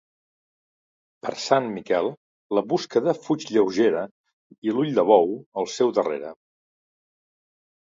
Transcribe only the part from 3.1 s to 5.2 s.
fuig lleugera i l'ull de